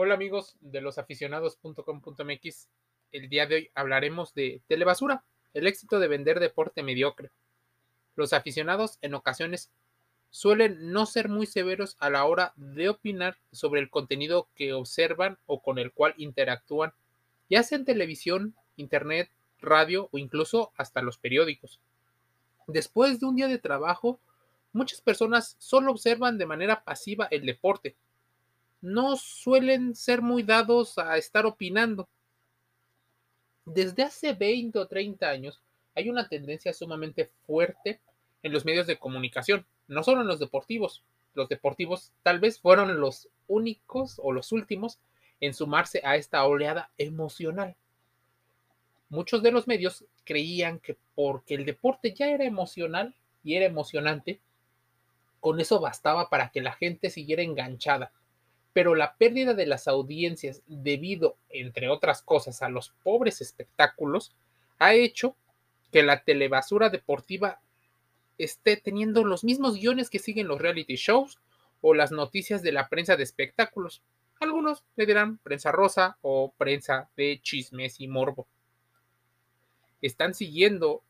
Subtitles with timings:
[0.00, 2.68] Hola amigos de losaficionados.com.mx.
[3.10, 5.24] El día de hoy hablaremos de telebasura,
[5.54, 7.32] el éxito de vender deporte mediocre.
[8.14, 9.72] Los aficionados en ocasiones
[10.30, 15.36] suelen no ser muy severos a la hora de opinar sobre el contenido que observan
[15.46, 16.92] o con el cual interactúan,
[17.50, 21.80] ya sea en televisión, internet, radio o incluso hasta los periódicos.
[22.68, 24.20] Después de un día de trabajo,
[24.72, 27.96] muchas personas solo observan de manera pasiva el deporte.
[28.80, 32.08] No suelen ser muy dados a estar opinando.
[33.64, 35.60] Desde hace 20 o 30 años
[35.94, 38.00] hay una tendencia sumamente fuerte
[38.42, 41.02] en los medios de comunicación, no solo en los deportivos.
[41.34, 44.98] Los deportivos tal vez fueron los únicos o los últimos
[45.40, 47.76] en sumarse a esta oleada emocional.
[49.08, 54.40] Muchos de los medios creían que porque el deporte ya era emocional y era emocionante,
[55.40, 58.12] con eso bastaba para que la gente siguiera enganchada.
[58.72, 64.34] Pero la pérdida de las audiencias debido, entre otras cosas, a los pobres espectáculos,
[64.78, 65.36] ha hecho
[65.90, 67.60] que la telebasura deportiva
[68.36, 71.38] esté teniendo los mismos guiones que siguen los reality shows
[71.80, 74.02] o las noticias de la prensa de espectáculos.
[74.40, 78.46] Algunos le dirán prensa rosa o prensa de chismes y morbo.
[80.00, 81.02] Están siguiendo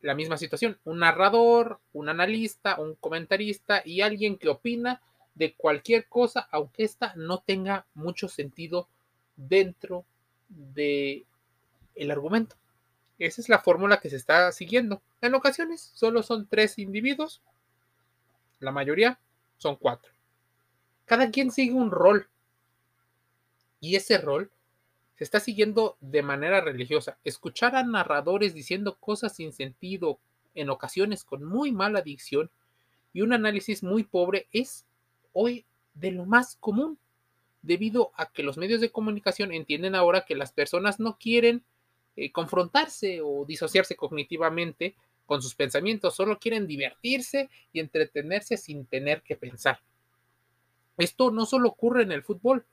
[0.00, 0.78] la misma situación.
[0.84, 5.02] Un narrador, un analista, un comentarista y alguien que opina
[5.36, 8.88] de cualquier cosa, aunque ésta no tenga mucho sentido
[9.36, 10.04] dentro
[10.48, 11.24] de
[11.94, 12.56] el argumento.
[13.18, 15.02] Esa es la fórmula que se está siguiendo.
[15.20, 17.42] En ocasiones solo son tres individuos,
[18.60, 19.20] la mayoría
[19.58, 20.10] son cuatro.
[21.04, 22.28] Cada quien sigue un rol
[23.80, 24.50] y ese rol
[25.16, 27.18] se está siguiendo de manera religiosa.
[27.24, 30.18] Escuchar a narradores diciendo cosas sin sentido,
[30.54, 32.50] en ocasiones con muy mala dicción,
[33.12, 34.84] y un análisis muy pobre es
[35.38, 36.98] hoy de lo más común,
[37.60, 41.62] debido a que los medios de comunicación entienden ahora que las personas no quieren
[42.16, 49.20] eh, confrontarse o disociarse cognitivamente con sus pensamientos, solo quieren divertirse y entretenerse sin tener
[49.22, 49.80] que pensar.
[50.96, 52.64] Esto no solo ocurre en el fútbol,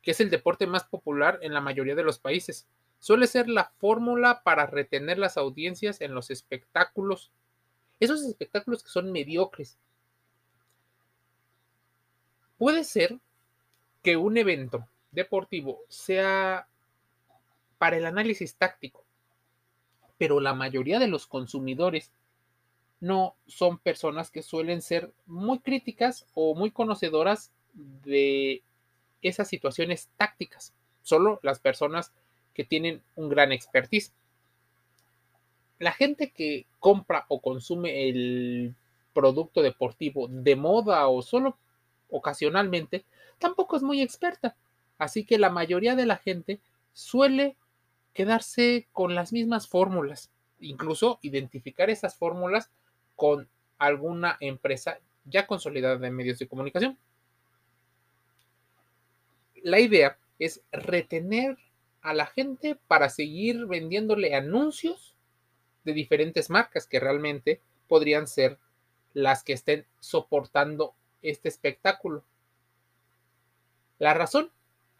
[0.00, 2.66] que es el deporte más popular en la mayoría de los países.
[3.00, 7.30] Suele ser la fórmula para retener las audiencias en los espectáculos,
[8.00, 9.76] esos espectáculos que son mediocres.
[12.58, 13.18] Puede ser
[14.02, 16.68] que un evento deportivo sea
[17.78, 19.04] para el análisis táctico,
[20.18, 22.12] pero la mayoría de los consumidores
[23.00, 28.62] no son personas que suelen ser muy críticas o muy conocedoras de
[29.22, 32.12] esas situaciones tácticas, solo las personas
[32.54, 34.12] que tienen un gran expertise.
[35.78, 38.74] La gente que compra o consume el
[39.12, 41.56] producto deportivo de moda o solo
[42.10, 43.04] ocasionalmente,
[43.38, 44.56] tampoco es muy experta.
[44.98, 46.60] Así que la mayoría de la gente
[46.92, 47.56] suele
[48.14, 52.70] quedarse con las mismas fórmulas, incluso identificar esas fórmulas
[53.14, 53.48] con
[53.78, 56.98] alguna empresa ya consolidada en medios de comunicación
[59.62, 61.56] la idea es retener
[62.00, 65.14] a la gente para seguir vendiéndole anuncios
[65.84, 68.58] de diferentes marcas que realmente podrían ser
[69.14, 72.24] las que estén soportando este espectáculo.
[73.98, 74.50] La razón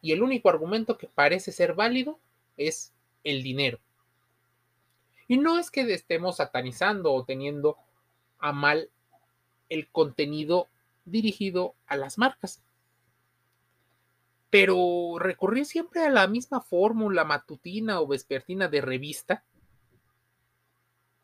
[0.00, 2.18] y el único argumento que parece ser válido
[2.56, 2.92] es
[3.24, 3.78] el dinero.
[5.26, 7.76] Y no es que estemos satanizando o teniendo
[8.38, 8.90] a mal
[9.68, 10.68] el contenido
[11.04, 12.62] dirigido a las marcas
[14.50, 19.44] pero recurrir siempre a la misma fórmula matutina o vespertina de revista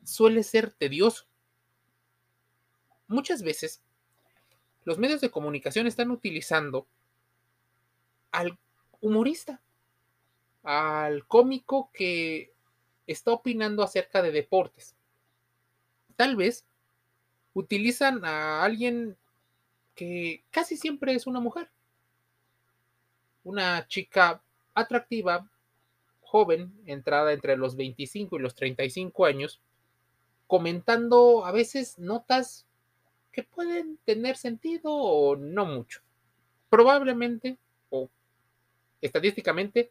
[0.05, 1.25] suele ser tedioso.
[3.07, 3.83] Muchas veces
[4.85, 6.87] los medios de comunicación están utilizando
[8.31, 8.59] al
[9.01, 9.61] humorista,
[10.63, 12.53] al cómico que
[13.07, 14.95] está opinando acerca de deportes.
[16.17, 16.65] Tal vez
[17.53, 19.17] utilizan a alguien
[19.95, 21.69] que casi siempre es una mujer
[23.45, 24.43] una chica
[24.75, 25.49] atractiva,
[26.23, 29.61] joven, entrada entre los 25 y los 35 años,
[30.47, 32.67] comentando a veces notas
[33.35, 36.01] que pueden tener sentido o no mucho.
[36.71, 37.59] Probablemente
[37.91, 38.09] o
[39.01, 39.91] estadísticamente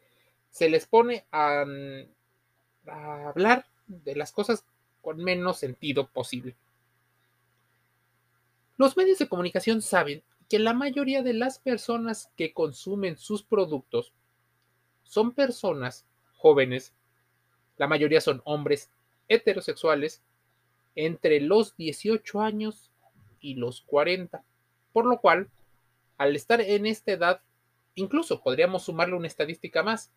[0.50, 1.64] se les pone a,
[2.86, 4.64] a hablar de las cosas
[5.02, 6.56] con menos sentido posible.
[8.76, 14.12] Los medios de comunicación saben que la mayoría de las personas que consumen sus productos
[15.02, 16.06] son personas
[16.36, 16.92] jóvenes,
[17.76, 18.90] la mayoría son hombres
[19.28, 20.22] heterosexuales
[20.96, 22.90] entre los 18 años
[23.44, 24.42] y los 40,
[24.92, 25.50] por lo cual,
[26.16, 27.40] al estar en esta edad,
[27.94, 30.10] incluso podríamos sumarle una estadística más.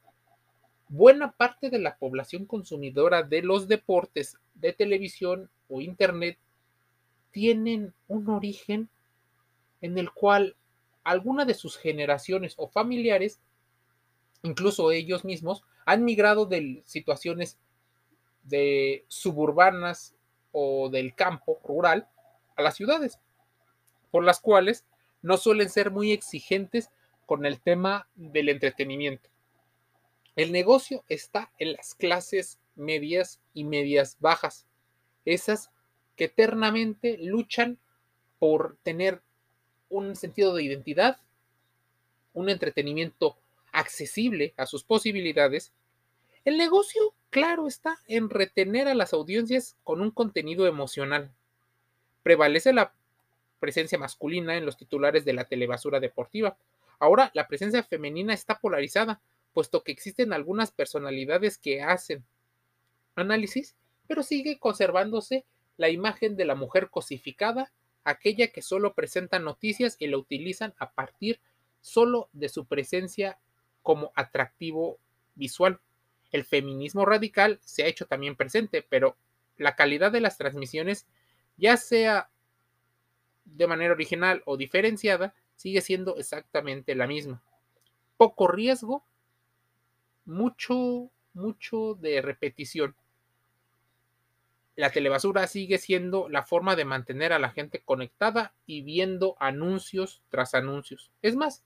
[0.87, 6.37] Buena parte de la población consumidora de los deportes de televisión o internet
[7.31, 8.87] tienen un origen
[9.81, 10.55] en el cual
[11.03, 13.41] alguna de sus generaciones o familiares,
[14.41, 17.57] incluso ellos mismos, han migrado de situaciones
[18.43, 20.15] de suburbanas
[20.53, 22.07] o del campo rural
[22.57, 23.19] a las ciudades,
[24.11, 24.85] por las cuales
[25.21, 26.89] no suelen ser muy exigentes
[27.25, 29.29] con el tema del entretenimiento.
[30.35, 34.67] El negocio está en las clases medias y medias bajas,
[35.25, 35.71] esas
[36.15, 37.79] que eternamente luchan
[38.39, 39.21] por tener
[39.89, 41.17] un sentido de identidad,
[42.33, 43.37] un entretenimiento
[43.71, 45.73] accesible a sus posibilidades.
[46.45, 51.33] El negocio, claro, está en retener a las audiencias con un contenido emocional.
[52.27, 52.91] Prevalece la
[53.61, 56.57] presencia masculina en los titulares de la telebasura deportiva.
[56.99, 59.21] Ahora la presencia femenina está polarizada,
[59.53, 62.25] puesto que existen algunas personalidades que hacen
[63.15, 63.77] análisis,
[64.09, 65.45] pero sigue conservándose
[65.77, 67.71] la imagen de la mujer cosificada
[68.03, 71.39] aquella que solo presenta noticias y la utilizan a partir
[71.79, 73.39] solo de su presencia
[73.83, 74.99] como atractivo
[75.35, 75.79] visual.
[76.33, 79.15] El feminismo radical se ha hecho también presente, pero
[79.55, 81.07] la calidad de las transmisiones,
[81.57, 82.29] ya sea
[83.45, 87.41] de manera original o diferenciada, sigue siendo exactamente la misma.
[88.17, 89.03] Poco riesgo,
[90.25, 92.95] mucho, mucho de repetición
[94.77, 100.21] la telebasura sigue siendo la forma de mantener a la gente conectada y viendo anuncios
[100.29, 101.09] tras anuncios.
[101.23, 101.63] Es más,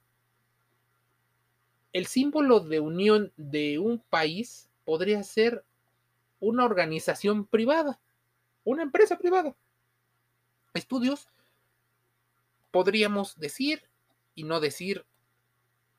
[1.92, 5.66] el símbolo de unión de un país podría ser
[6.40, 8.00] una organización privada,
[8.64, 9.56] una empresa privada.
[10.74, 11.28] Estudios,
[12.72, 13.84] podríamos decir
[14.36, 15.06] y no decir,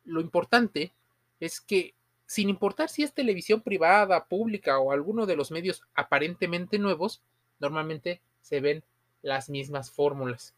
[0.04, 0.92] lo importante
[1.40, 1.94] es que
[2.26, 7.20] sin importar si es televisión privada, pública o alguno de los medios aparentemente nuevos,
[7.60, 8.82] normalmente se ven
[9.20, 10.54] las mismas fórmulas.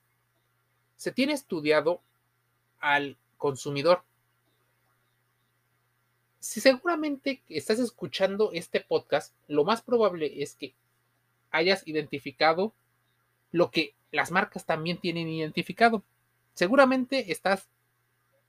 [0.97, 2.01] Se tiene estudiado
[2.79, 4.05] al consumidor.
[6.39, 10.75] Si seguramente estás escuchando este podcast, lo más probable es que
[11.51, 12.73] hayas identificado
[13.51, 16.03] lo que las marcas también tienen identificado.
[16.55, 17.69] Seguramente estás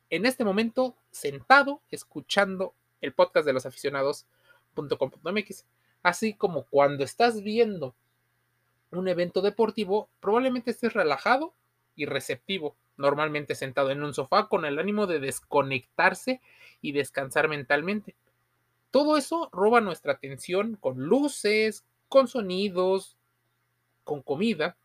[0.09, 5.65] en este momento sentado escuchando el podcast de los aficionados.com.mx.
[6.03, 7.95] Así como cuando estás viendo
[8.91, 11.53] un evento deportivo, probablemente estés relajado
[11.95, 16.41] y receptivo, normalmente sentado en un sofá con el ánimo de desconectarse
[16.81, 18.15] y descansar mentalmente.
[18.91, 23.17] Todo eso roba nuestra atención con luces, con sonidos,
[24.03, 24.77] con comida.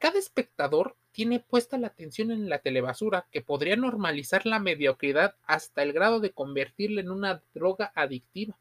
[0.00, 5.82] Cada espectador tiene puesta la atención en la telebasura que podría normalizar la mediocridad hasta
[5.82, 8.56] el grado de convertirla en una droga adictiva.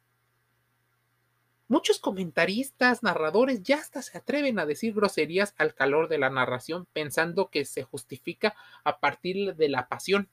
[1.70, 6.88] Muchos comentaristas, narradores ya hasta se atreven a decir groserías al calor de la narración
[6.92, 8.54] pensando que se justifica
[8.84, 10.28] a partir de la pasión.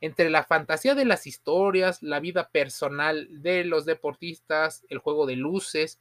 [0.00, 5.36] Entre la fantasía de las historias, la vida personal de los deportistas, el juego de
[5.36, 6.00] luces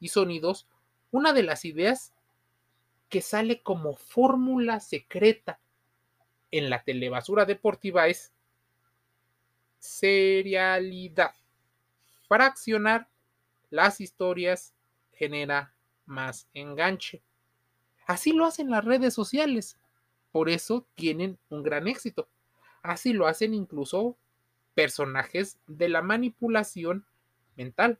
[0.00, 0.66] y sonidos,
[1.12, 2.12] una de las ideas
[3.08, 5.58] que sale como fórmula secreta
[6.50, 8.32] en la telebasura deportiva es
[9.78, 11.34] serialidad.
[12.28, 13.08] Fraccionar
[13.70, 14.74] las historias
[15.12, 15.74] genera
[16.06, 17.22] más enganche.
[18.06, 19.78] Así lo hacen las redes sociales.
[20.32, 22.28] Por eso tienen un gran éxito.
[22.82, 24.16] Así lo hacen incluso
[24.74, 27.06] personajes de la manipulación
[27.56, 27.98] mental.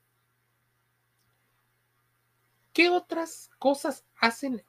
[2.73, 4.63] ¿Qué otras cosas hacen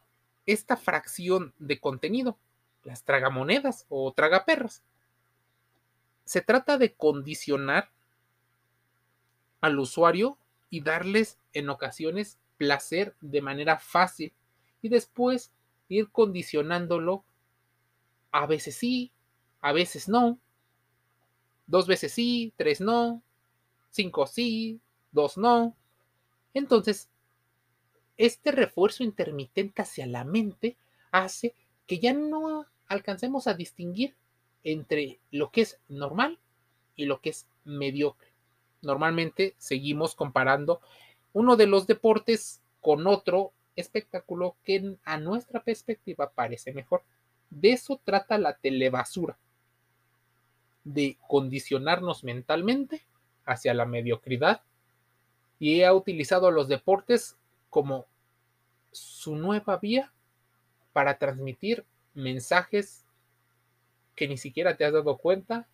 [0.52, 2.38] esta fracción de contenido,
[2.84, 4.82] las tragamonedas o tragaperras.
[6.26, 7.90] Se trata de condicionar
[9.62, 10.38] al usuario
[10.70, 14.34] y darles en ocasiones placer de manera fácil
[14.82, 15.52] y después
[15.88, 17.24] ir condicionándolo
[18.32, 19.12] a veces sí,
[19.62, 20.40] a veces no,
[21.68, 23.22] dos veces sí, tres no,
[23.92, 24.80] cinco sí,
[25.12, 25.76] dos no.
[26.54, 27.08] Entonces
[28.20, 30.76] este refuerzo intermitente hacia la mente
[31.10, 31.56] hace
[31.88, 34.14] que ya no alcancemos a distinguir
[34.64, 36.38] entre lo que es normal
[36.98, 38.28] y lo que es mediocre.
[38.82, 40.82] Normalmente seguimos comparando
[41.32, 47.04] uno de los deportes con otro espectáculo que a nuestra perspectiva parece mejor.
[47.50, 49.40] De eso trata la telebasura,
[50.84, 53.02] de condicionarnos mentalmente
[53.46, 54.62] hacia la mediocridad
[55.58, 57.38] y ha utilizado los deportes
[57.70, 58.08] como
[58.92, 60.12] su nueva vía
[60.94, 63.06] para transmitir mensajes
[64.16, 65.68] que ni siquiera te has dado cuenta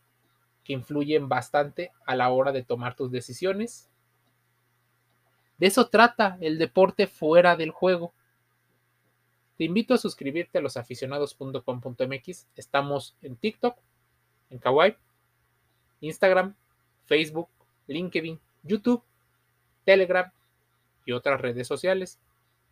[0.64, 3.90] que influyen bastante a la hora de tomar tus decisiones.
[5.58, 8.14] De eso trata el deporte fuera del juego.
[9.58, 12.48] Te invito a suscribirte a losaficionados.com.mx.
[12.56, 13.78] Estamos en TikTok,
[14.50, 14.98] en Kawaii,
[16.02, 16.56] Instagram,
[17.06, 17.48] Facebook,
[17.88, 19.04] LinkedIn, YouTube,
[19.86, 20.32] Telegram
[21.06, 22.20] y otras redes sociales.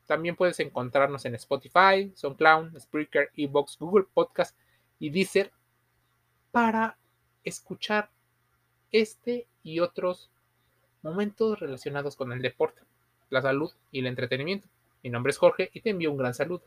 [0.05, 4.57] También puedes encontrarnos en Spotify, SoundCloud, Spreaker, Ebox, Google Podcast
[4.99, 5.51] y Deezer
[6.51, 6.97] para
[7.43, 8.09] escuchar
[8.91, 10.29] este y otros
[11.01, 12.81] momentos relacionados con el deporte,
[13.29, 14.67] la salud y el entretenimiento.
[15.03, 16.63] Mi nombre es Jorge y te envío un gran saludo.